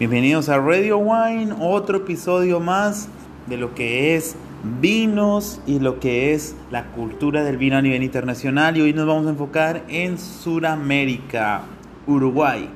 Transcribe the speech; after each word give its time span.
Bienvenidos 0.00 0.48
a 0.48 0.56
Radio 0.56 0.96
Wine, 0.96 1.54
otro 1.60 1.98
episodio 1.98 2.58
más 2.58 3.10
de 3.48 3.58
lo 3.58 3.74
que 3.74 4.16
es 4.16 4.34
vinos 4.80 5.60
y 5.66 5.78
lo 5.78 6.00
que 6.00 6.32
es 6.32 6.56
la 6.70 6.86
cultura 6.92 7.44
del 7.44 7.58
vino 7.58 7.76
a 7.76 7.82
nivel 7.82 8.02
internacional. 8.02 8.78
Y 8.78 8.80
hoy 8.80 8.94
nos 8.94 9.06
vamos 9.06 9.26
a 9.26 9.28
enfocar 9.28 9.84
en 9.88 10.16
Sudamérica, 10.16 11.64
Uruguay. 12.06 12.70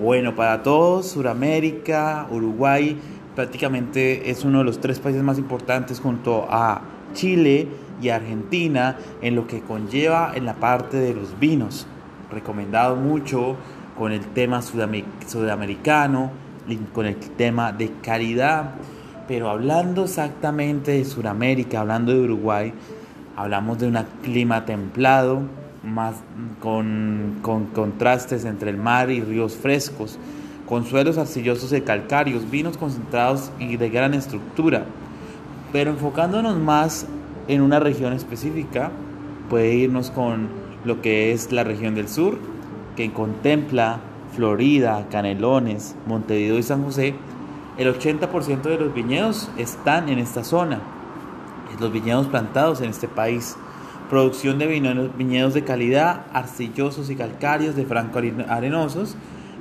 Bueno, 0.00 0.34
para 0.34 0.62
todos, 0.62 1.06
Sudamérica, 1.06 2.26
Uruguay 2.30 2.96
prácticamente 3.34 4.30
es 4.30 4.42
uno 4.42 4.60
de 4.60 4.64
los 4.64 4.80
tres 4.80 4.98
países 4.98 5.22
más 5.22 5.36
importantes 5.36 6.00
junto 6.00 6.46
a 6.48 6.80
Chile 7.12 7.68
y 8.00 8.08
Argentina 8.08 8.96
en 9.20 9.34
lo 9.34 9.46
que 9.46 9.60
conlleva 9.60 10.32
en 10.34 10.46
la 10.46 10.54
parte 10.54 10.96
de 10.96 11.12
los 11.12 11.38
vinos. 11.38 11.86
Recomendado 12.32 12.96
mucho 12.96 13.56
con 13.96 14.12
el 14.12 14.20
tema 14.20 14.60
sudamericano, 14.62 16.30
con 16.92 17.06
el 17.06 17.16
tema 17.16 17.72
de 17.72 17.90
calidad. 18.02 18.74
Pero 19.28 19.50
hablando 19.50 20.04
exactamente 20.04 20.92
de 20.92 21.04
Sudamérica, 21.04 21.80
hablando 21.80 22.12
de 22.12 22.20
Uruguay, 22.20 22.72
hablamos 23.36 23.78
de 23.78 23.88
un 23.88 23.98
clima 24.22 24.64
templado, 24.64 25.40
más 25.82 26.16
con, 26.60 27.38
con 27.42 27.66
contrastes 27.66 28.44
entre 28.44 28.70
el 28.70 28.76
mar 28.76 29.10
y 29.10 29.20
ríos 29.20 29.56
frescos, 29.56 30.18
con 30.68 30.84
suelos 30.84 31.18
arcillosos 31.18 31.72
y 31.72 31.80
calcáreos, 31.80 32.50
vinos 32.50 32.76
concentrados 32.76 33.50
y 33.58 33.76
de 33.76 33.88
gran 33.88 34.14
estructura. 34.14 34.84
Pero 35.72 35.90
enfocándonos 35.90 36.56
más 36.58 37.06
en 37.48 37.60
una 37.62 37.80
región 37.80 38.12
específica, 38.12 38.90
puede 39.48 39.74
irnos 39.74 40.10
con 40.10 40.48
lo 40.84 41.00
que 41.02 41.32
es 41.32 41.52
la 41.52 41.64
región 41.64 41.94
del 41.94 42.08
sur, 42.08 42.38
que 42.96 43.12
contempla 43.12 44.00
Florida, 44.34 45.06
Canelones, 45.10 45.94
Montevideo 46.06 46.58
y 46.58 46.62
San 46.62 46.82
José, 46.82 47.14
el 47.78 47.94
80% 47.94 48.62
de 48.62 48.78
los 48.78 48.94
viñedos 48.94 49.50
están 49.58 50.08
en 50.08 50.18
esta 50.18 50.44
zona. 50.44 50.80
Los 51.78 51.92
viñedos 51.92 52.26
plantados 52.28 52.80
en 52.80 52.88
este 52.88 53.06
país. 53.06 53.56
Producción 54.08 54.58
de 54.58 54.66
viñedos 55.18 55.52
de 55.52 55.64
calidad, 55.64 56.26
arcillosos 56.32 57.10
y 57.10 57.16
calcáreos, 57.16 57.76
de 57.76 57.84
franco 57.84 58.18
arenosos. 58.48 59.16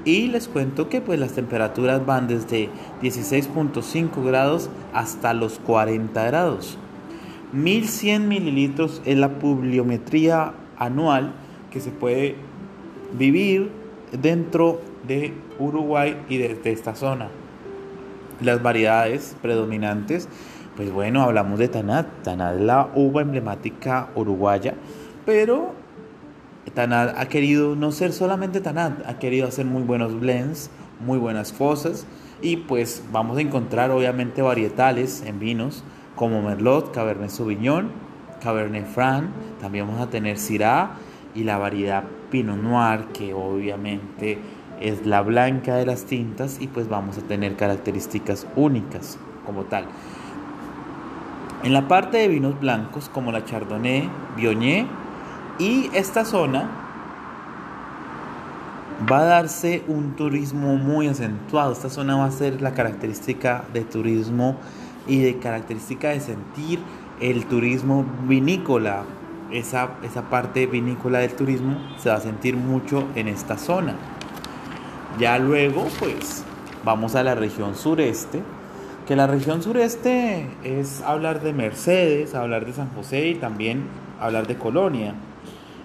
Y 0.06 0.28
les 0.28 0.48
cuento 0.48 0.88
que 0.88 1.02
pues 1.02 1.20
las 1.20 1.34
temperaturas 1.34 2.06
van 2.06 2.28
desde 2.28 2.70
16.5 3.02 4.24
grados 4.24 4.70
hasta 4.94 5.34
los 5.34 5.60
40 5.60 6.24
grados. 6.26 6.78
1100 7.52 8.28
mililitros 8.28 9.02
es 9.06 9.18
la 9.18 9.40
publiometría 9.40 10.54
anual 10.78 11.34
que 11.72 11.82
se 11.82 11.92
puede 11.92 12.36
vivir 13.18 13.72
dentro 14.12 14.82
de 15.08 15.34
Uruguay 15.60 16.18
y 16.30 16.38
desde 16.38 16.72
esta 16.72 16.96
zona. 16.96 17.30
Las 18.42 18.62
variedades 18.62 19.36
predominantes, 19.42 20.28
pues 20.76 20.92
bueno, 20.92 21.22
hablamos 21.24 21.60
de 21.60 21.68
Tanat. 21.68 22.08
Tanat 22.24 22.60
la 22.60 22.90
uva 22.96 23.22
emblemática 23.22 24.10
uruguaya, 24.16 24.74
pero 25.26 25.74
Tanat 26.74 27.18
ha 27.18 27.28
querido 27.30 27.76
no 27.76 27.92
ser 27.92 28.12
solamente 28.12 28.60
Tanat, 28.60 29.08
ha 29.08 29.20
querido 29.20 29.48
hacer 29.48 29.66
muy 29.66 29.84
buenos 29.84 30.20
blends, 30.20 30.70
muy 31.00 31.18
buenas 31.18 31.54
cosas 31.54 32.06
y 32.42 32.58
pues 32.58 33.04
vamos 33.12 33.38
a 33.38 33.42
encontrar 33.42 33.92
obviamente 33.92 34.42
varietales 34.42 35.24
en 35.26 35.40
vinos 35.40 35.84
como 36.16 36.42
Merlot, 36.42 36.94
Cabernet 36.94 37.30
Sauvignon, 37.30 37.92
Cabernet 38.42 38.86
Franc, 38.86 39.30
también 39.62 39.88
vamos 39.88 40.02
a 40.02 40.10
tener 40.10 40.38
Syrah 40.38 40.98
y 41.36 41.44
la 41.44 41.58
variedad 41.58 42.04
Pinot 42.32 42.58
Noir, 42.58 43.06
que 43.14 43.34
obviamente 43.34 44.40
es 44.82 45.06
la 45.06 45.22
blanca 45.22 45.76
de 45.76 45.86
las 45.86 46.06
tintas 46.06 46.58
y 46.60 46.68
pues 46.68 46.90
vamos 46.90 47.18
a 47.18 47.22
tener 47.22 47.56
características 47.56 48.48
únicas 48.56 49.20
como 49.46 49.64
tal. 49.66 49.86
En 51.64 51.74
la 51.74 51.88
parte 51.88 52.18
de 52.18 52.28
vinos 52.28 52.60
blancos 52.60 53.10
como 53.10 53.32
la 53.32 53.44
Chardonnay, 53.44 54.10
Viognier 54.36 54.86
y 55.60 55.90
esta 55.94 56.26
zona 56.26 56.70
va 59.12 59.20
a 59.20 59.26
darse 59.26 59.84
un 59.88 60.16
turismo 60.16 60.76
muy 60.76 61.08
acentuado. 61.08 61.72
Esta 61.72 61.90
zona 61.90 62.16
va 62.18 62.26
a 62.26 62.32
ser 62.32 62.62
la 62.62 62.74
característica 62.74 63.66
de 63.74 63.82
turismo 63.82 64.58
y 65.08 65.22
de 65.22 65.38
característica 65.38 66.10
de 66.10 66.20
sentir 66.20 66.80
el 67.20 67.46
turismo 67.46 68.06
vinícola 68.28 69.04
esa, 69.52 69.90
esa 70.04 70.30
parte 70.30 70.68
vinícola 70.68 71.20
del 71.20 71.34
turismo 71.34 71.78
se 71.98 72.10
va 72.10 72.16
a 72.16 72.22
sentir 72.22 72.56
mucho 72.56 73.08
en 73.16 73.28
esta 73.28 73.58
zona. 73.58 73.96
Ya 75.20 75.40
luego, 75.40 75.88
pues, 76.00 76.44
vamos 76.84 77.16
a 77.16 77.24
la 77.24 77.36
región 77.36 77.76
sureste, 77.76 78.42
que 79.08 79.16
la 79.16 79.28
región 79.28 79.62
sureste 79.62 80.48
es 80.64 81.02
hablar 81.02 81.42
de 81.42 81.54
Mercedes, 81.54 82.34
hablar 82.36 82.66
de 82.66 82.74
San 82.74 82.90
José 82.90 83.28
y 83.28 83.36
también 83.36 83.84
hablar 84.20 84.48
de 84.48 84.56
Colonia. 84.56 85.14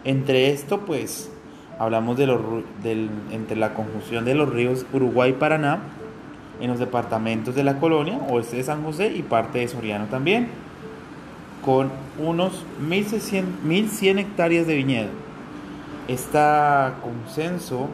Entre 0.04 0.50
esto, 0.50 0.80
pues, 0.80 1.30
hablamos 1.78 2.16
de 2.16 2.26
los, 2.26 2.40
entre 3.30 3.56
la 3.56 3.74
conjunción 3.74 4.24
de 4.24 4.34
los 4.34 4.48
ríos 4.48 4.86
Uruguay 4.92 5.30
y 5.30 5.34
Paraná 5.34 5.80
en 6.60 6.70
los 6.70 6.78
departamentos 6.78 7.54
de 7.54 7.64
la 7.64 7.78
colonia, 7.78 8.20
oeste 8.28 8.56
de 8.56 8.64
San 8.64 8.82
José 8.82 9.12
y 9.14 9.22
parte 9.22 9.60
de 9.60 9.68
Soriano 9.68 10.06
también 10.06 10.48
con 11.64 11.90
unos 12.18 12.64
1100, 12.80 14.18
hectáreas 14.18 14.66
de 14.66 14.76
viñedo. 14.76 15.10
Este 16.08 16.38
consenso 17.02 17.88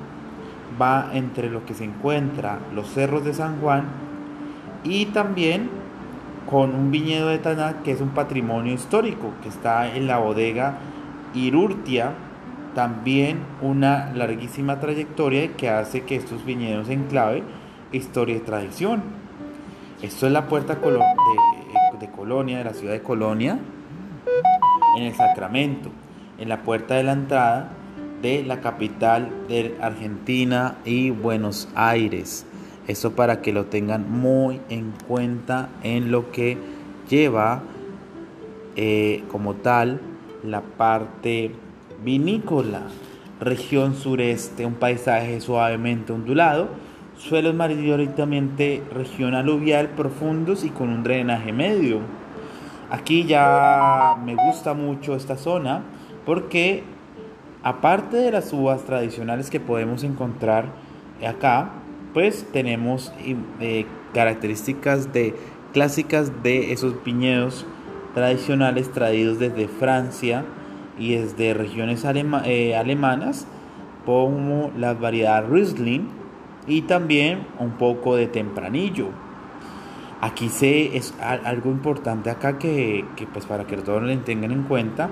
va 0.81 1.11
entre 1.13 1.51
lo 1.51 1.65
que 1.67 1.75
se 1.75 1.85
encuentra 1.85 2.59
los 2.75 2.89
cerros 2.89 3.25
de 3.25 3.35
San 3.35 3.61
Juan 3.61 3.85
y 4.85 5.07
también 5.07 5.69
con 6.49 6.75
un 6.75 6.91
viñedo 6.91 7.29
de 7.29 7.39
Taná 7.39 7.83
que 7.83 7.93
es 7.93 8.01
un 8.01 8.11
patrimonio 8.11 8.73
histórico 8.73 9.33
que 9.43 9.49
está 9.49 9.95
en 9.95 10.07
la 10.07 10.19
bodega 10.19 10.79
Irurtia, 11.35 12.13
también 12.75 13.39
una 13.61 14.13
larguísima 14.15 14.81
trayectoria 14.81 15.57
que 15.57 15.69
hace 15.69 16.03
que 16.05 16.17
estos 16.17 16.45
viñedos 16.45 16.89
enclave 16.89 17.43
historia 17.93 18.37
y 18.37 18.41
tradición. 18.41 19.03
Esto 20.03 20.27
es 20.27 20.33
la 20.33 20.47
puerta 20.47 20.75
de, 20.75 21.01
de 21.99 22.11
Colonia, 22.11 22.59
de 22.59 22.65
la 22.65 22.75
ciudad 22.75 22.93
de 22.93 23.03
Colonia, 23.03 23.59
en 24.97 25.03
el 25.03 25.15
Sacramento, 25.15 25.91
en 26.39 26.49
la 26.49 26.63
puerta 26.63 26.95
de 26.95 27.03
la 27.03 27.13
entrada 27.13 27.71
de 28.23 28.43
la 28.43 28.61
capital 28.61 29.31
de 29.49 29.77
Argentina 29.81 30.77
y 30.85 31.11
Buenos 31.11 31.69
Aires. 31.75 32.47
Eso 32.87 33.13
para 33.13 33.43
que 33.43 33.53
lo 33.53 33.67
tengan 33.67 34.11
muy 34.11 34.61
en 34.69 34.93
cuenta 35.07 35.69
en 35.83 36.11
lo 36.11 36.31
que 36.31 36.57
lleva 37.09 37.63
eh, 38.77 39.25
como 39.31 39.55
tal 39.55 40.01
la 40.43 40.61
parte 40.61 41.53
vinícola. 42.05 42.83
Región 43.41 43.95
sureste, 43.95 44.65
un 44.65 44.75
paisaje 44.75 45.41
suavemente 45.41 46.13
ondulado 46.13 46.69
suelos 47.19 47.55
mayoritariamente 47.55 48.83
región 48.93 49.35
aluvial 49.35 49.89
profundos 49.91 50.65
y 50.65 50.71
con 50.71 50.91
un 50.91 51.03
drenaje 51.03 51.53
medio. 51.53 52.01
Aquí 52.91 53.25
ya 53.25 54.17
me 54.25 54.35
gusta 54.35 54.75
mucho 54.75 55.17
esta 55.17 55.37
zona 55.37 55.83
porque 56.25 56.85
aparte 57.63 58.17
de 58.17 58.31
las 58.31 58.53
uvas 58.53 58.85
tradicionales 58.85 59.51
que 59.51 59.61
podemos 59.61 60.05
encontrar 60.05 60.67
acá, 61.27 61.71
pues 62.15 62.47
tenemos 62.53 63.13
eh, 63.61 63.87
características 64.15 65.13
de 65.13 65.35
clásicas 65.73 66.43
de 66.43 66.73
esos 66.73 67.03
viñedos 67.05 67.67
tradicionales 68.15 68.91
traídos 68.93 69.39
desde 69.39 69.69
Francia 69.69 70.45
y 70.99 71.17
desde 71.17 71.53
regiones 71.53 72.05
eh, 72.45 72.77
alemanas 72.77 73.47
como 74.07 74.71
la 74.77 74.95
variedad 74.95 75.45
Riesling 75.47 76.09
y 76.67 76.83
también 76.83 77.47
un 77.59 77.73
poco 77.73 78.17
de 78.17 78.27
tempranillo. 78.27 79.09
Aquí 80.21 80.49
se 80.49 80.97
es 80.97 81.15
algo 81.21 81.71
importante 81.71 82.31
acá 82.31 82.59
que, 82.59 83.05
pues 83.33 83.45
para 83.45 83.67
que 83.67 83.77
todos 83.77 84.03
lo 84.03 84.19
tengan 84.21 84.51
en 84.51 84.63
cuenta, 84.63 85.11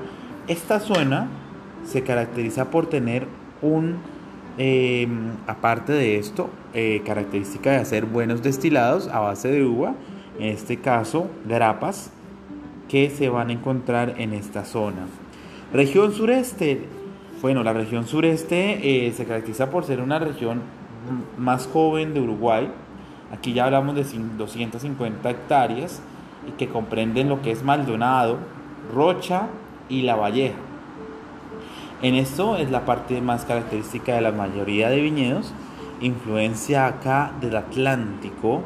esta 0.49 0.81
zona 0.81 1.29
se 1.85 2.03
caracteriza 2.03 2.71
por 2.71 2.87
tener 2.87 3.27
un, 3.61 3.97
em, 4.57 5.33
aparte 5.47 5.93
de 5.93 6.19
esto, 6.19 6.49
eh, 6.73 7.03
característica 7.05 7.71
de 7.71 7.77
hacer 7.77 8.07
buenos 8.07 8.43
destilados 8.43 9.09
a 9.09 9.21
base 9.21 9.49
de 9.49 9.65
uva, 9.65 9.95
en 10.39 10.49
este 10.49 10.79
caso 10.79 11.29
grapas, 11.47 12.11
que 12.89 13.11
se 13.11 13.29
van 13.29 13.51
a 13.51 13.53
encontrar 13.53 14.15
en 14.19 14.33
esta 14.33 14.65
zona. 14.65 15.07
Región 15.73 16.13
sureste, 16.13 16.81
bueno, 17.43 17.63
la 17.63 17.73
región 17.73 18.07
sureste 18.07 19.07
eh, 19.07 19.13
se 19.13 19.27
caracteriza 19.27 19.71
por 19.71 19.85
ser 19.85 20.01
una 20.01 20.19
región 20.19 20.63
más 21.39 21.67
joven 21.67 22.15
de 22.15 22.21
Uruguay. 22.21 22.71
Aquí 23.33 23.53
ya 23.53 23.65
hablamos 23.65 23.95
de 23.95 24.05
250 24.05 25.31
hectáreas 25.31 26.03
y 26.49 26.53
que 26.53 26.69
comprenden 26.69 27.29
lo 27.29 27.43
que 27.43 27.51
es 27.51 27.63
Maldonado, 27.63 28.39
Rocha 28.93 29.49
y 29.89 30.03
La 30.03 30.17
Valleja. 30.17 30.57
En 32.03 32.15
esto 32.15 32.57
es 32.57 32.71
la 32.71 32.85
parte 32.85 33.21
más 33.21 33.45
característica 33.45 34.15
de 34.15 34.21
la 34.21 34.33
mayoría 34.33 34.91
de 34.91 35.01
viñedos 35.01 35.55
influencia 36.01 36.87
acá 36.87 37.33
del 37.41 37.57
Atlántico, 37.57 38.63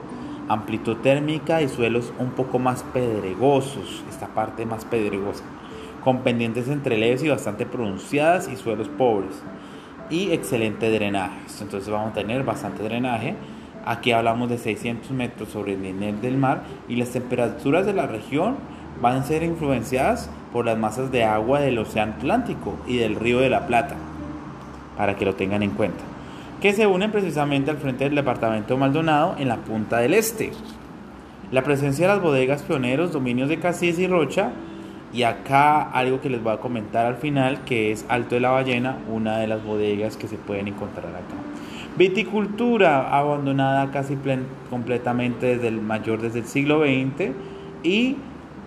amplitud 0.49 0.96
térmica 0.96 1.62
y 1.62 1.69
suelos 1.69 2.12
un 2.19 2.31
poco 2.31 2.58
más 2.58 2.82
pedregosos, 2.82 4.02
esta 4.08 4.29
parte 4.29 4.67
más 4.67 4.85
pedregosa, 4.85 5.44
con 6.02 6.20
pendientes 6.20 6.69
entre 6.69 6.96
leves 6.96 7.23
y 7.23 7.29
bastante 7.29 7.67
pronunciadas 7.67 8.49
y 8.49 8.56
suelos 8.56 8.88
pobres 8.88 9.43
y 10.10 10.31
excelente 10.32 10.90
drenaje. 10.90 11.38
Entonces 11.60 11.90
vamos 11.90 12.10
a 12.10 12.14
tener 12.14 12.44
bastante 12.44 12.82
drenaje. 12.82 13.34
Aquí 13.84 14.12
hablamos 14.12 14.50
de 14.50 14.58
600 14.58 15.10
metros 15.12 15.49
sobre 15.49 15.75
el 15.75 15.82
nivel 15.82 16.20
del 16.20 16.37
mar 16.37 16.62
y 16.88 16.96
las 16.96 17.10
temperaturas 17.10 17.87
de 17.87 17.94
la 17.94 18.06
región 18.06 18.56
van 19.00 19.16
a 19.16 19.22
ser 19.22 19.43
influenciadas 19.43 20.28
por 20.52 20.66
las 20.66 20.78
masas 20.78 21.10
de 21.10 21.25
agua 21.25 21.60
del 21.60 21.78
Océano 21.78 22.14
Atlántico 22.14 22.76
y 22.87 22.96
del 22.96 23.14
Río 23.14 23.40
de 23.40 23.50
la 23.50 23.66
Plata, 23.66 23.96
para 24.96 25.16
que 25.16 25.25
lo 25.25 25.34
tengan 25.34 25.62
en 25.62 25.70
cuenta, 25.70 26.02
que 26.61 26.72
se 26.72 26.87
unen 26.87 27.12
precisamente 27.12 27.70
al 27.70 27.76
frente 27.76 28.04
del 28.04 28.14
departamento 28.14 28.75
de 28.75 28.81
Maldonado 28.81 29.37
en 29.38 29.49
la 29.49 29.56
punta 29.56 29.99
del 29.99 30.14
este. 30.14 30.52
La 31.52 31.62
presencia 31.62 32.08
de 32.08 32.14
las 32.14 32.22
bodegas 32.22 32.62
pioneros, 32.62 33.12
dominios 33.12 33.49
de 33.49 33.58
Casís 33.58 33.99
y 33.99 34.06
Rocha, 34.06 34.50
y 35.12 35.22
acá 35.22 35.82
algo 35.82 36.20
que 36.20 36.31
les 36.31 36.43
voy 36.43 36.52
a 36.52 36.58
comentar 36.58 37.06
al 37.06 37.16
final, 37.16 37.64
que 37.64 37.93
es 37.93 38.05
Alto 38.08 38.34
de 38.34 38.43
la 38.43 38.50
Ballena, 38.50 38.99
una 39.10 39.38
de 39.38 39.46
las 39.46 39.64
bodegas 39.64 40.16
que 40.16 40.28
se 40.28 40.37
pueden 40.37 40.69
encontrar 40.69 41.06
acá. 41.06 41.37
Viticultura 41.96 43.16
abandonada 43.16 43.90
casi 43.90 44.16
completamente 44.70 45.46
desde 45.46 45.69
el 45.69 45.81
mayor 45.81 46.20
desde 46.20 46.40
el 46.40 46.44
siglo 46.44 46.82
XX 46.84 47.32
y 47.82 48.16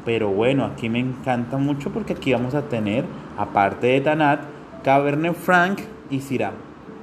pero 0.05 0.29
bueno, 0.29 0.65
aquí 0.65 0.89
me 0.89 0.99
encanta 0.99 1.57
mucho 1.57 1.91
porque 1.91 2.13
aquí 2.13 2.33
vamos 2.33 2.55
a 2.55 2.63
tener, 2.63 3.05
aparte 3.37 3.87
de 3.87 4.01
Tanat, 4.01 4.41
Cabernet 4.83 5.35
Franc 5.35 5.79
y 6.09 6.21
Syrah. 6.21 6.53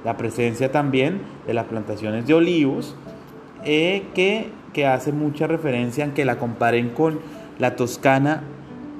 La 0.03 0.17
presencia 0.17 0.71
también 0.71 1.21
de 1.47 1.53
las 1.53 1.65
plantaciones 1.65 2.27
de 2.27 2.33
olivos, 2.33 2.95
eh, 3.63 4.03
que, 4.13 4.49
que, 4.73 4.85
hace 4.85 5.11
mucha 5.11 5.47
referencia 5.47 6.03
en 6.03 6.11
que 6.11 6.25
la 6.25 6.37
comparen 6.37 6.89
con 6.89 7.19
la 7.57 7.75
Toscana, 7.75 8.43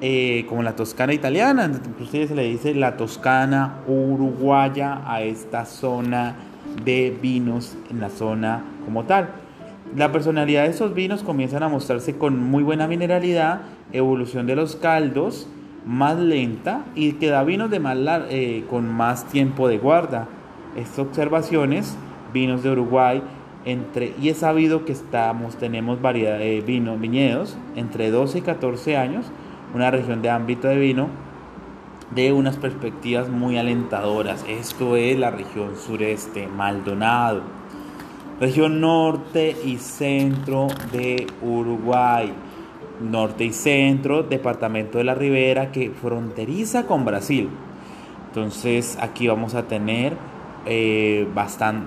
eh, 0.00 0.46
como 0.48 0.62
la 0.62 0.76
Toscana 0.76 1.12
italiana. 1.12 1.70
Inclusive 1.86 2.28
se 2.28 2.34
le 2.34 2.44
dice 2.44 2.74
la 2.74 2.96
Toscana 2.96 3.80
uruguaya 3.86 5.02
a 5.06 5.22
esta 5.22 5.64
zona 5.64 6.36
de 6.84 7.16
vinos 7.20 7.76
en 7.90 8.00
la 8.00 8.10
zona 8.10 8.62
como 8.84 9.04
tal. 9.04 9.30
La 9.96 10.12
personalidad 10.12 10.62
de 10.62 10.70
estos 10.70 10.94
vinos 10.94 11.22
comienzan 11.22 11.62
a 11.62 11.68
mostrarse 11.68 12.16
con 12.16 12.38
muy 12.38 12.62
buena 12.62 12.86
mineralidad, 12.86 13.62
evolución 13.92 14.46
de 14.46 14.54
los 14.54 14.76
caldos 14.76 15.48
más 15.84 16.18
lenta 16.18 16.84
y 16.94 17.12
que 17.12 17.28
da 17.28 17.42
vinos 17.42 17.70
de 17.70 17.80
más 17.80 17.96
eh, 18.30 18.64
con 18.70 18.88
más 18.88 19.26
tiempo 19.26 19.68
de 19.68 19.78
guarda. 19.78 20.28
Estas 20.76 21.00
observaciones, 21.00 21.96
vinos 22.32 22.62
de 22.62 22.70
Uruguay, 22.70 23.22
entre, 23.64 24.14
y 24.20 24.28
es 24.28 24.38
sabido 24.38 24.84
que 24.84 24.92
estamos, 24.92 25.56
tenemos 25.56 26.00
variedad 26.00 26.38
de 26.38 26.60
vinos, 26.60 27.00
viñedos 27.00 27.58
entre 27.76 28.10
12 28.10 28.38
y 28.38 28.42
14 28.42 28.96
años, 28.96 29.26
una 29.74 29.90
región 29.90 30.22
de 30.22 30.30
ámbito 30.30 30.68
de 30.68 30.76
vino 30.76 31.08
de 32.10 32.32
unas 32.32 32.56
perspectivas 32.56 33.28
muy 33.28 33.56
alentadoras. 33.56 34.44
Esto 34.48 34.96
es 34.96 35.18
la 35.18 35.30
región 35.30 35.76
sureste, 35.76 36.48
Maldonado 36.48 37.60
región 38.40 38.80
norte 38.80 39.54
y 39.66 39.76
centro 39.76 40.68
de 40.92 41.26
Uruguay, 41.42 42.32
norte 43.00 43.44
y 43.44 43.52
centro, 43.52 44.22
departamento 44.22 44.96
de 44.96 45.04
la 45.04 45.14
Ribera 45.14 45.70
que 45.70 45.90
fronteriza 45.90 46.86
con 46.86 47.04
Brasil. 47.04 47.50
Entonces 48.28 48.96
aquí 49.00 49.28
vamos 49.28 49.54
a 49.54 49.64
tener 49.64 50.14
eh, 50.64 51.28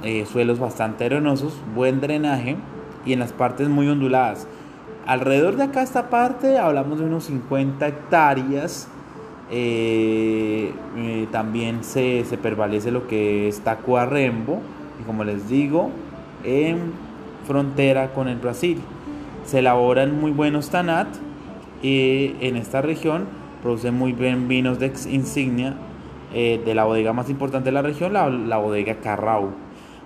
eh, 0.03 0.25
suelos 0.31 0.59
bastante 0.59 1.05
arenosos, 1.05 1.59
buen 1.73 1.99
drenaje 2.01 2.55
y 3.03 3.13
en 3.13 3.19
las 3.19 3.33
partes 3.33 3.67
muy 3.67 3.87
onduladas. 3.87 4.47
Alrededor 5.05 5.57
de 5.57 5.63
acá 5.63 5.83
esta 5.83 6.09
parte 6.09 6.57
hablamos 6.57 6.99
de 6.99 7.05
unos 7.05 7.25
50 7.25 7.87
hectáreas. 7.87 8.87
Eh, 9.51 10.73
también 11.31 11.83
se, 11.83 12.25
se, 12.25 12.37
prevalece 12.37 12.91
lo 12.91 13.07
que 13.07 13.47
es 13.47 13.59
Tacuarrembo 13.59 14.61
y 14.99 15.03
como 15.03 15.23
les 15.23 15.47
digo 15.47 15.91
en 16.43 16.93
frontera 17.45 18.13
con 18.13 18.27
el 18.27 18.37
Brasil. 18.37 18.79
Se 19.45 19.59
elaboran 19.59 20.19
muy 20.19 20.31
buenos 20.31 20.69
tanat 20.69 21.07
y 21.81 22.35
en 22.39 22.55
esta 22.55 22.81
región 22.81 23.25
producen 23.61 23.95
muy 23.95 24.13
bien 24.13 24.47
vinos 24.47 24.79
de 24.79 24.91
insignia 25.09 25.75
eh, 26.33 26.61
de 26.65 26.73
la 26.73 26.85
bodega 26.85 27.13
más 27.13 27.29
importante 27.29 27.65
de 27.65 27.73
la 27.73 27.81
región, 27.81 28.13
la, 28.13 28.57
bodega 28.57 28.95
Carrau. 28.95 29.51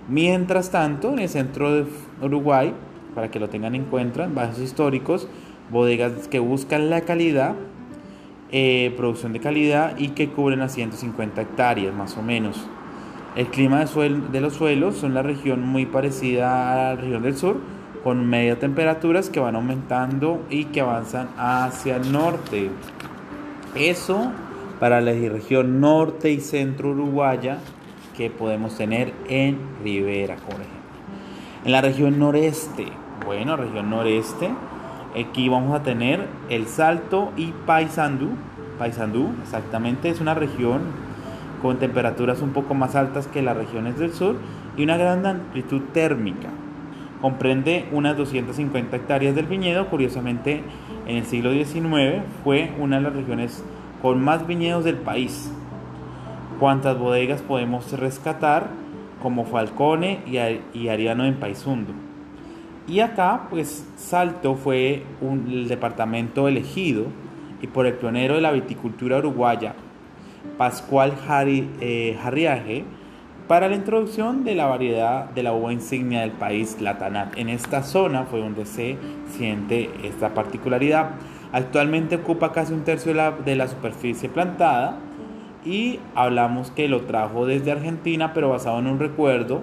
Mientras 0.08 0.70
tanto, 0.70 1.12
en 1.12 1.20
el 1.20 1.28
centro 1.28 1.72
de 1.72 1.86
Uruguay, 2.20 2.74
para 3.14 3.30
que 3.30 3.40
lo 3.40 3.48
tengan 3.48 3.74
en 3.74 3.84
cuenta, 3.84 4.28
bajos 4.32 4.58
históricos, 4.58 5.28
bodegas 5.70 6.28
que 6.28 6.38
buscan 6.38 6.90
la 6.90 7.02
calidad, 7.02 7.54
eh, 8.50 8.94
producción 8.96 9.32
de 9.32 9.40
calidad 9.40 9.98
y 9.98 10.08
que 10.10 10.30
cubren 10.30 10.62
a 10.62 10.68
150 10.68 11.42
hectáreas 11.42 11.94
más 11.94 12.16
o 12.16 12.22
menos. 12.22 12.66
El 13.36 13.46
clima 13.48 13.84
de, 13.84 14.40
los 14.40 14.54
suelos 14.54 14.96
son 14.96 15.14
la 15.14 15.22
región 15.22 15.62
muy 15.62 15.86
parecida 15.86 16.72
a 16.72 16.76
la 16.94 17.00
región 17.00 17.22
del 17.22 17.36
sur, 17.36 17.60
con 18.02 18.26
medias 18.26 18.58
temperaturas 18.58 19.28
que 19.28 19.38
van 19.38 19.54
aumentando 19.54 20.42
y 20.50 20.64
que 20.66 20.80
avanzan 20.80 21.28
hacia 21.36 21.96
el 21.96 22.10
norte. 22.10 22.70
Eso 23.74 24.32
para 24.80 25.00
la 25.00 25.12
región 25.12 25.80
norte 25.80 26.30
y 26.30 26.40
centro 26.40 26.90
uruguaya 26.90 27.58
que 28.16 28.30
podemos 28.30 28.76
tener 28.76 29.12
en 29.28 29.58
Rivera, 29.84 30.36
por 30.36 30.54
ejemplo. 30.54 30.77
En 31.68 31.72
la 31.72 31.82
región 31.82 32.18
noreste, 32.18 32.86
bueno, 33.26 33.54
región 33.54 33.90
noreste, 33.90 34.48
aquí 35.14 35.50
vamos 35.50 35.78
a 35.78 35.82
tener 35.82 36.26
el 36.48 36.66
Salto 36.66 37.30
y 37.36 37.52
Paysandú. 37.66 38.30
Paysandú, 38.78 39.34
exactamente, 39.42 40.08
es 40.08 40.22
una 40.22 40.32
región 40.32 40.80
con 41.60 41.76
temperaturas 41.78 42.40
un 42.40 42.54
poco 42.54 42.72
más 42.72 42.96
altas 42.96 43.26
que 43.26 43.42
las 43.42 43.54
regiones 43.54 43.98
del 43.98 44.14
sur 44.14 44.36
y 44.78 44.84
una 44.84 44.96
gran 44.96 45.26
amplitud 45.26 45.82
térmica. 45.92 46.48
Comprende 47.20 47.86
unas 47.92 48.16
250 48.16 48.96
hectáreas 48.96 49.34
del 49.34 49.44
viñedo, 49.44 49.90
curiosamente 49.90 50.62
en 51.06 51.16
el 51.16 51.26
siglo 51.26 51.52
XIX 51.52 52.22
fue 52.44 52.72
una 52.78 52.96
de 52.96 53.02
las 53.02 53.12
regiones 53.12 53.62
con 54.00 54.24
más 54.24 54.46
viñedos 54.46 54.84
del 54.84 54.96
país. 54.96 55.52
¿Cuántas 56.58 56.98
bodegas 56.98 57.42
podemos 57.42 57.92
rescatar? 57.92 58.87
Como 59.22 59.44
Falcone 59.44 60.20
y 60.72 60.88
Ariano 60.88 61.24
en 61.24 61.34
Paisundo. 61.34 61.92
Y 62.86 63.00
acá, 63.00 63.48
pues 63.50 63.86
Salto 63.96 64.54
fue 64.54 65.02
un, 65.20 65.46
el 65.50 65.68
departamento 65.68 66.48
elegido 66.48 67.06
y 67.60 67.66
por 67.66 67.86
el 67.86 67.94
pionero 67.94 68.36
de 68.36 68.40
la 68.40 68.52
viticultura 68.52 69.18
uruguaya, 69.18 69.74
Pascual 70.56 71.14
eh, 71.80 72.16
Jarriaje 72.22 72.84
para 73.48 73.68
la 73.68 73.76
introducción 73.76 74.44
de 74.44 74.54
la 74.54 74.66
variedad 74.66 75.30
de 75.30 75.42
la 75.42 75.54
uva 75.54 75.72
insignia 75.72 76.20
del 76.20 76.32
país, 76.32 76.76
la 76.80 77.30
En 77.34 77.48
esta 77.48 77.82
zona 77.82 78.24
fue 78.24 78.40
donde 78.40 78.66
se 78.66 78.98
siente 79.30 79.90
esta 80.04 80.34
particularidad. 80.34 81.12
Actualmente 81.50 82.16
ocupa 82.16 82.52
casi 82.52 82.74
un 82.74 82.84
tercio 82.84 83.14
de 83.44 83.56
la 83.56 83.68
superficie 83.68 84.28
plantada 84.28 84.98
y 85.64 86.00
hablamos 86.14 86.70
que 86.70 86.88
lo 86.88 87.02
trajo 87.02 87.46
desde 87.46 87.72
Argentina, 87.72 88.32
pero 88.34 88.50
basado 88.50 88.78
en 88.78 88.86
un 88.86 88.98
recuerdo, 88.98 89.62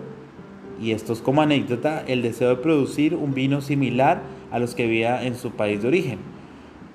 y 0.82 0.92
esto 0.92 1.14
es 1.14 1.22
como 1.22 1.42
anécdota, 1.42 2.04
el 2.06 2.22
deseo 2.22 2.50
de 2.50 2.56
producir 2.58 3.16
un 3.16 3.34
vino 3.34 3.62
similar 3.62 4.22
a 4.52 4.60
los 4.60 4.76
que 4.76 4.84
había 4.84 5.24
en 5.24 5.36
su 5.36 5.52
país 5.52 5.82
de 5.82 5.88
origen, 5.88 6.20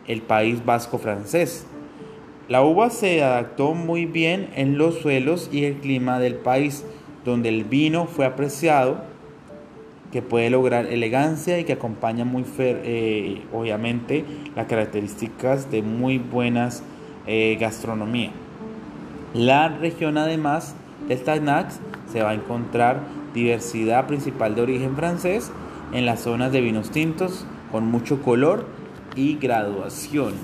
el 0.06 0.22
país 0.22 0.64
vasco 0.64 0.98
francés. 0.98 1.66
La 2.48 2.62
uva 2.62 2.90
se 2.90 3.22
adaptó 3.22 3.74
muy 3.74 4.06
bien 4.06 4.50
en 4.56 4.76
los 4.76 4.96
suelos 4.96 5.48
y 5.52 5.64
el 5.64 5.76
clima 5.76 6.18
del 6.18 6.34
país, 6.34 6.84
donde 7.24 7.48
el 7.48 7.64
vino 7.64 8.06
fue 8.06 8.26
apreciado, 8.26 9.02
que 10.10 10.22
puede 10.22 10.50
lograr 10.50 10.86
elegancia 10.86 11.58
y 11.60 11.64
que 11.64 11.74
acompaña 11.74 12.24
muy 12.24 12.44
eh, 12.58 13.42
obviamente 13.52 14.24
las 14.56 14.66
características 14.66 15.70
de 15.70 15.82
muy 15.82 16.18
buenas 16.18 16.82
eh, 17.26 17.56
gastronomía. 17.60 18.32
La 19.34 19.68
región 19.68 20.18
además 20.18 20.74
de 21.06 21.16
Tanax 21.16 21.78
se 22.12 22.22
va 22.22 22.30
a 22.30 22.34
encontrar 22.34 23.00
diversidad 23.32 24.06
principal 24.06 24.56
de 24.56 24.62
origen 24.62 24.96
francés 24.96 25.52
en 25.92 26.04
las 26.04 26.20
zonas 26.20 26.50
de 26.50 26.60
vinos 26.60 26.90
tintos 26.90 27.46
con 27.70 27.86
mucho 27.86 28.22
color 28.22 28.66
y 29.14 29.36
graduación. 29.36 30.34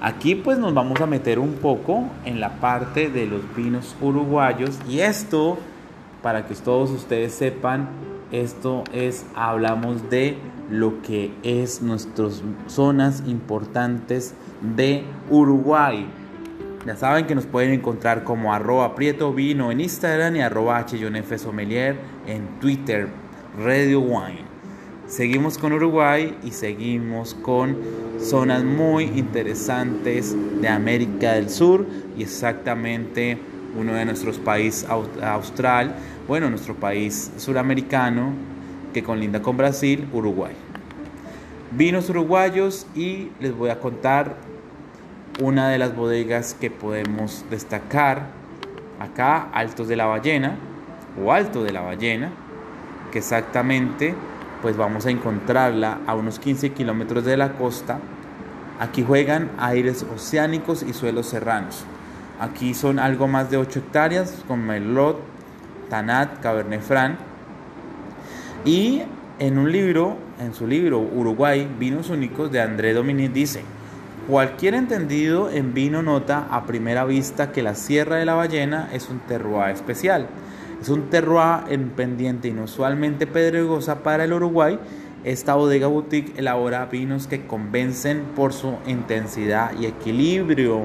Aquí 0.00 0.34
pues 0.34 0.58
nos 0.58 0.72
vamos 0.72 1.00
a 1.00 1.06
meter 1.06 1.38
un 1.38 1.54
poco 1.54 2.04
en 2.24 2.40
la 2.40 2.60
parte 2.60 3.10
de 3.10 3.26
los 3.26 3.40
vinos 3.54 3.96
uruguayos 4.00 4.78
y 4.88 5.00
esto, 5.00 5.58
para 6.22 6.46
que 6.46 6.54
todos 6.54 6.90
ustedes 6.90 7.34
sepan, 7.34 7.88
esto 8.32 8.84
es, 8.92 9.26
hablamos 9.34 10.08
de 10.10 10.38
lo 10.70 11.02
que 11.02 11.32
es 11.42 11.82
nuestras 11.82 12.42
zonas 12.66 13.22
importantes 13.26 14.34
de 14.74 15.04
Uruguay. 15.30 16.06
Ya 16.86 16.96
saben 16.96 17.26
que 17.26 17.34
nos 17.34 17.46
pueden 17.46 17.72
encontrar 17.72 18.24
como 18.24 18.52
arroba 18.52 18.94
prieto 18.94 19.32
vino 19.32 19.72
en 19.72 19.80
Instagram 19.80 20.36
y 20.36 20.42
arroba 20.42 20.86
sommelier 21.38 21.96
en 22.26 22.46
Twitter, 22.60 23.08
Radio 23.58 24.00
Wine. 24.00 24.44
Seguimos 25.06 25.56
con 25.56 25.72
Uruguay 25.72 26.36
y 26.44 26.50
seguimos 26.50 27.34
con 27.36 27.78
zonas 28.20 28.64
muy 28.64 29.04
interesantes 29.04 30.36
de 30.60 30.68
América 30.68 31.32
del 31.32 31.48
Sur 31.48 31.86
y 32.18 32.22
exactamente 32.22 33.38
uno 33.78 33.94
de 33.94 34.04
nuestros 34.04 34.38
países 34.38 34.86
austral, 35.22 35.94
bueno, 36.28 36.50
nuestro 36.50 36.74
país 36.74 37.32
suramericano 37.38 38.34
que 38.92 39.02
conlinda 39.02 39.40
con 39.40 39.56
Brasil, 39.56 40.06
Uruguay. 40.12 40.52
Vinos 41.70 42.10
uruguayos 42.10 42.86
y 42.94 43.30
les 43.40 43.56
voy 43.56 43.70
a 43.70 43.80
contar 43.80 44.36
una 45.40 45.68
de 45.68 45.78
las 45.78 45.96
bodegas 45.96 46.54
que 46.54 46.70
podemos 46.70 47.44
destacar 47.50 48.28
acá, 49.00 49.48
Altos 49.52 49.88
de 49.88 49.96
la 49.96 50.06
Ballena 50.06 50.56
o 51.22 51.32
Alto 51.32 51.64
de 51.64 51.72
la 51.72 51.80
Ballena, 51.80 52.30
que 53.12 53.18
exactamente 53.18 54.14
pues 54.62 54.76
vamos 54.76 55.06
a 55.06 55.10
encontrarla 55.10 55.98
a 56.06 56.14
unos 56.14 56.38
15 56.38 56.70
kilómetros 56.70 57.24
de 57.24 57.36
la 57.36 57.52
costa. 57.52 57.98
Aquí 58.80 59.04
juegan 59.04 59.50
aires 59.58 60.06
oceánicos 60.14 60.82
y 60.82 60.92
suelos 60.92 61.26
serranos. 61.26 61.84
Aquí 62.40 62.74
son 62.74 62.98
algo 62.98 63.28
más 63.28 63.50
de 63.50 63.56
8 63.56 63.80
hectáreas 63.80 64.42
con 64.48 64.64
Merlot, 64.64 65.20
Tanat, 65.90 66.40
Cabernet 66.40 66.80
Franc. 66.80 67.16
Y 68.64 69.02
en 69.38 69.58
un 69.58 69.70
libro, 69.70 70.16
en 70.40 70.54
su 70.54 70.66
libro 70.66 70.98
Uruguay, 70.98 71.68
Vinos 71.78 72.08
Únicos 72.08 72.50
de 72.50 72.62
André 72.62 72.94
Dominic 72.94 73.32
dice, 73.32 73.62
cualquier 74.28 74.74
entendido 74.74 75.50
en 75.50 75.74
vino 75.74 76.02
nota 76.02 76.46
a 76.50 76.66
primera 76.66 77.04
vista 77.04 77.52
que 77.52 77.62
la 77.62 77.74
Sierra 77.74 78.16
de 78.16 78.24
la 78.24 78.34
Ballena 78.34 78.88
es 78.92 79.08
un 79.08 79.20
terroir 79.20 79.70
especial 79.70 80.28
es 80.84 80.90
un 80.90 81.08
terroir 81.08 81.64
en 81.70 81.88
pendiente 81.88 82.48
inusualmente 82.48 83.26
pedregosa 83.26 84.02
para 84.02 84.24
el 84.24 84.34
Uruguay. 84.34 84.78
Esta 85.24 85.54
bodega 85.54 85.86
boutique 85.86 86.38
elabora 86.38 86.84
vinos 86.84 87.26
que 87.26 87.46
convencen 87.46 88.22
por 88.36 88.52
su 88.52 88.74
intensidad 88.86 89.72
y 89.80 89.86
equilibrio. 89.86 90.82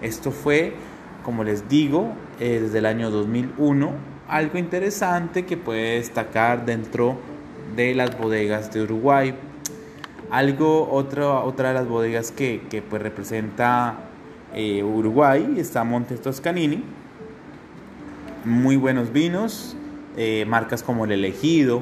Esto 0.00 0.30
fue, 0.30 0.72
como 1.26 1.44
les 1.44 1.68
digo, 1.68 2.14
eh, 2.40 2.60
desde 2.62 2.78
el 2.78 2.86
año 2.86 3.10
2001, 3.10 3.90
algo 4.28 4.56
interesante 4.56 5.44
que 5.44 5.58
puede 5.58 5.96
destacar 5.96 6.64
dentro 6.64 7.18
de 7.76 7.94
las 7.94 8.16
bodegas 8.16 8.72
de 8.72 8.80
Uruguay. 8.80 9.34
Algo, 10.30 10.90
otra, 10.90 11.40
otra 11.40 11.68
de 11.68 11.74
las 11.74 11.88
bodegas 11.88 12.32
que, 12.32 12.60
que 12.68 12.82
pues 12.82 13.00
representa 13.00 13.96
eh, 14.54 14.82
Uruguay 14.82 15.54
está 15.56 15.84
Montes 15.84 16.20
Toscanini. 16.20 16.82
Muy 18.44 18.76
buenos 18.76 19.10
vinos, 19.10 19.74
eh, 20.18 20.44
marcas 20.46 20.82
como 20.82 21.06
el 21.06 21.12
elegido, 21.12 21.80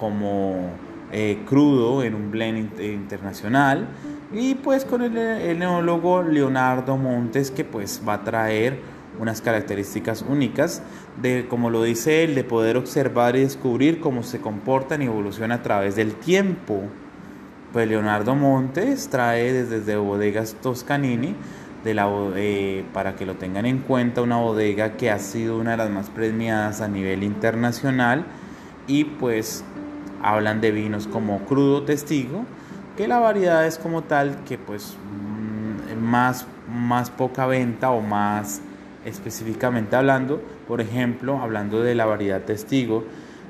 como 0.00 0.70
eh, 1.12 1.42
crudo 1.46 2.02
en 2.02 2.14
un 2.14 2.30
blend 2.30 2.80
internacional. 2.80 3.88
Y 4.32 4.54
pues 4.54 4.86
con 4.86 5.02
el, 5.02 5.16
el, 5.16 5.58
neólogo 5.58 6.22
Leonardo 6.22 6.96
Montes 6.96 7.50
que 7.50 7.64
pues 7.64 8.00
va 8.08 8.14
a 8.14 8.24
traer 8.24 8.80
unas 9.20 9.42
características 9.42 10.22
únicas 10.22 10.82
de 11.22 11.46
como 11.48 11.70
lo 11.70 11.82
dice 11.82 12.24
él 12.24 12.34
de 12.34 12.44
poder 12.44 12.76
observar 12.76 13.36
y 13.36 13.40
descubrir 13.40 14.00
cómo 14.00 14.22
se 14.22 14.40
comportan 14.40 15.00
y 15.00 15.06
evolucionan 15.06 15.60
a 15.60 15.62
través 15.62 15.96
del 15.96 16.14
tiempo 16.14 16.82
pues 17.72 17.88
Leonardo 17.88 18.34
Montes 18.34 19.08
trae 19.08 19.52
desde, 19.52 19.96
bodegas 19.96 20.56
Toscanini 20.62 21.34
de 21.84 21.94
la, 21.94 22.08
eh, 22.36 22.84
para 22.92 23.16
que 23.16 23.26
lo 23.26 23.34
tengan 23.34 23.66
en 23.66 23.78
cuenta, 23.78 24.22
una 24.22 24.36
bodega 24.36 24.96
que 24.96 25.10
ha 25.10 25.18
sido 25.18 25.58
una 25.58 25.72
de 25.72 25.76
las 25.76 25.90
más 25.90 26.10
premiadas 26.10 26.80
a 26.80 26.88
nivel 26.88 27.22
internacional 27.22 28.24
y 28.86 29.04
pues 29.04 29.64
hablan 30.22 30.60
de 30.60 30.70
vinos 30.70 31.06
como 31.06 31.40
crudo 31.40 31.82
testigo, 31.82 32.44
que 32.96 33.06
la 33.06 33.18
variedad 33.18 33.66
es 33.66 33.78
como 33.78 34.02
tal 34.02 34.42
que 34.44 34.58
pues 34.58 34.96
mm, 34.96 36.02
más, 36.02 36.46
más 36.68 37.10
poca 37.10 37.46
venta 37.46 37.90
o 37.90 38.00
más 38.00 38.60
específicamente 39.04 39.94
hablando, 39.94 40.42
por 40.66 40.80
ejemplo, 40.80 41.38
hablando 41.38 41.80
de 41.80 41.94
la 41.94 42.06
variedad 42.06 42.42
testigo, 42.42 43.04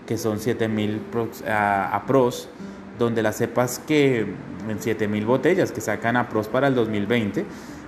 que 0.06 0.18
son 0.18 0.38
7000 0.38 1.00
a, 1.48 2.02
pros, 2.06 2.48
donde 2.98 3.22
las 3.22 3.36
cepas 3.36 3.78
que 3.78 4.26
en 4.68 4.80
7000 4.80 5.24
botellas 5.26 5.72
que 5.72 5.80
sacan 5.80 6.16
a 6.16 6.28
pros 6.28 6.48
para 6.48 6.68
el 6.68 6.74
2020 6.74 7.44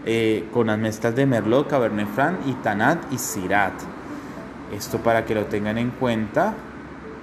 eh, 0.06 0.48
con 0.52 0.68
las 0.68 0.78
mezclas 0.78 1.14
de 1.14 1.26
Merlot, 1.26 1.68
Cabernet 1.68 2.08
Franc 2.08 2.38
y 2.46 2.52
Tanat 2.54 3.12
y 3.12 3.18
Sirat. 3.18 3.74
Esto 4.74 4.98
para 4.98 5.24
que 5.24 5.34
lo 5.34 5.46
tengan 5.46 5.78
en 5.78 5.90
cuenta 5.90 6.54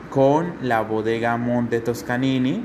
con 0.09 0.53
la 0.61 0.81
bodega 0.81 1.37
Monte 1.37 1.79
Toscanini, 1.79 2.63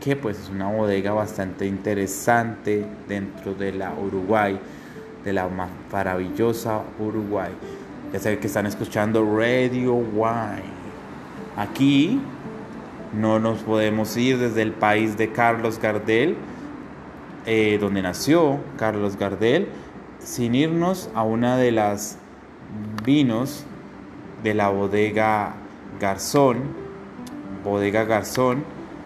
que 0.00 0.16
pues 0.16 0.38
es 0.38 0.48
una 0.48 0.70
bodega 0.70 1.12
bastante 1.12 1.66
interesante 1.66 2.84
dentro 3.08 3.54
de 3.54 3.72
la 3.72 3.92
Uruguay, 3.94 4.58
de 5.24 5.32
la 5.32 5.48
maravillosa 5.90 6.82
Uruguay. 6.98 7.50
Ya 8.12 8.18
saben 8.18 8.38
que 8.38 8.46
están 8.46 8.66
escuchando 8.66 9.24
Radio 9.36 9.94
Wine. 9.94 10.82
Aquí 11.56 12.20
no 13.12 13.38
nos 13.38 13.60
podemos 13.60 14.16
ir 14.16 14.38
desde 14.38 14.62
el 14.62 14.72
país 14.72 15.16
de 15.16 15.32
Carlos 15.32 15.78
Gardel 15.78 16.36
eh, 17.44 17.78
donde 17.80 18.02
nació 18.02 18.60
Carlos 18.78 19.16
Gardel, 19.16 19.66
sin 20.20 20.54
irnos 20.54 21.10
a 21.12 21.24
una 21.24 21.56
de 21.56 21.72
las 21.72 22.16
vinos 23.04 23.64
de 24.44 24.54
la 24.54 24.68
bodega 24.68 25.54
Garzón, 25.98 26.58
bodega 27.64 28.04
Garzón, 28.04 28.62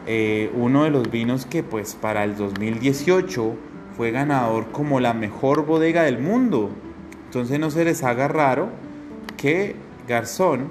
eh, 0.07 0.53
uno 0.55 0.85
de 0.85 0.91
los 0.91 1.11
vinos 1.11 1.47
que 1.47 1.63
pues 1.63 1.95
para 1.95 2.25
el 2.25 2.37
2018 2.37 3.55
fue 3.97 4.11
ganador 4.11 4.71
como 4.71 5.01
la 5.01 5.15
mejor 5.15 5.65
bodega 5.65 6.03
del 6.03 6.19
mundo. 6.19 6.69
Entonces 7.25 7.59
no 7.59 7.71
se 7.71 7.87
les 7.87 8.03
haga 8.05 8.29
raro 8.29 8.69
que 9.39 9.77
Garzón 10.07 10.69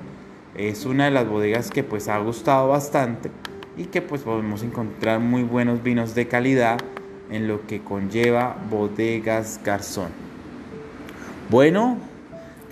es 0.56 0.86
una 0.86 1.06
de 1.06 1.12
las 1.12 1.28
bodegas 1.28 1.70
que 1.70 1.84
pues 1.84 2.08
ha 2.08 2.18
gustado 2.20 2.70
bastante 2.70 3.30
y 3.78 3.86
que 3.86 4.02
pues 4.02 4.22
podemos 4.22 4.64
encontrar 4.64 5.20
muy 5.20 5.44
buenos 5.44 5.84
vinos 5.84 6.16
de 6.16 6.28
calidad 6.28 6.78
en 7.30 7.48
lo 7.48 7.66
que 7.68 7.82
conlleva 7.82 8.56
Bodegas 8.70 9.60
Garzón. 9.64 10.10
Bueno, 11.50 11.98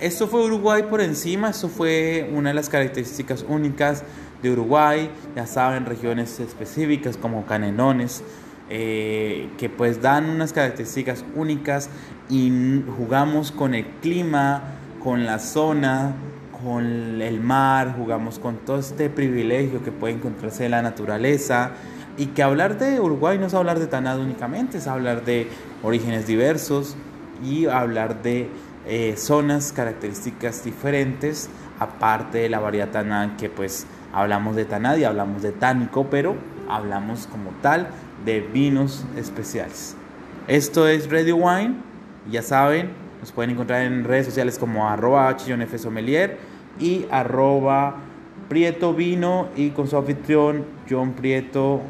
esto 0.00 0.26
fue 0.26 0.44
Uruguay 0.44 0.84
por 0.88 1.00
encima, 1.00 1.50
eso 1.50 1.68
fue 1.68 2.30
una 2.34 2.50
de 2.50 2.54
las 2.54 2.68
características 2.68 3.44
únicas 3.48 4.02
de 4.42 4.50
Uruguay, 4.50 5.10
ya 5.36 5.46
saben, 5.46 5.86
regiones 5.86 6.40
específicas 6.40 7.16
como 7.16 7.46
canelones, 7.46 8.22
eh, 8.70 9.48
que 9.58 9.68
pues 9.68 10.00
dan 10.00 10.28
unas 10.28 10.52
características 10.52 11.24
únicas 11.34 11.90
y 12.28 12.82
jugamos 12.96 13.52
con 13.52 13.74
el 13.74 13.86
clima, 14.00 14.62
con 15.02 15.26
la 15.26 15.38
zona, 15.38 16.14
con 16.64 17.20
el 17.20 17.40
mar, 17.40 17.94
jugamos 17.96 18.38
con 18.38 18.56
todo 18.56 18.78
este 18.78 19.10
privilegio 19.10 19.84
que 19.84 19.92
puede 19.92 20.14
encontrarse 20.14 20.64
en 20.64 20.70
la 20.70 20.82
naturaleza. 20.82 21.72
Y 22.16 22.26
que 22.26 22.42
hablar 22.42 22.78
de 22.78 23.00
Uruguay 23.00 23.38
no 23.38 23.46
es 23.46 23.54
hablar 23.54 23.78
de 23.78 23.86
Tanado 23.86 24.22
únicamente, 24.22 24.78
es 24.78 24.86
hablar 24.86 25.24
de 25.24 25.48
orígenes 25.82 26.26
diversos 26.26 26.96
y 27.44 27.66
hablar 27.66 28.22
de 28.22 28.48
eh, 28.86 29.14
zonas, 29.16 29.72
características 29.72 30.64
diferentes, 30.64 31.50
aparte 31.78 32.38
de 32.38 32.48
la 32.48 32.60
variedad 32.60 32.90
Tanad, 32.90 33.36
que 33.36 33.50
pues 33.50 33.86
hablamos 34.12 34.56
de 34.56 34.64
Tanad 34.64 34.96
y 34.96 35.04
hablamos 35.04 35.42
de 35.42 35.52
Tánico, 35.52 36.06
pero 36.08 36.36
hablamos 36.68 37.26
como 37.26 37.50
tal 37.60 37.88
de 38.24 38.40
vinos 38.40 39.04
especiales. 39.16 39.96
Esto 40.46 40.88
es 40.88 41.10
Ready 41.10 41.32
Wine, 41.32 41.74
ya 42.30 42.42
saben, 42.42 42.90
nos 43.20 43.32
pueden 43.32 43.50
encontrar 43.50 43.82
en 43.82 44.04
redes 44.04 44.26
sociales 44.26 44.58
como 44.58 44.88
arroba 44.88 45.36
sommelier 45.76 46.53
y 46.78 47.06
arroba 47.10 47.96
Prieto 48.48 48.94
Vino 48.94 49.48
y 49.56 49.70
con 49.70 49.88
su 49.88 49.96
anfitrión 49.96 50.64
John 50.88 51.12
Prieto 51.12 51.80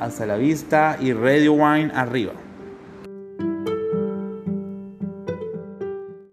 hasta 0.00 0.26
la 0.26 0.36
vista 0.36 0.96
y 1.00 1.12
Radio 1.12 1.54
Wine 1.54 1.90
arriba. 1.94 2.32